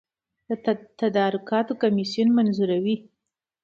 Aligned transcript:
د 0.49 0.49
تدارکاتو 1.01 1.73
کمیسیون 1.83 2.29
منظوروي 2.37 2.95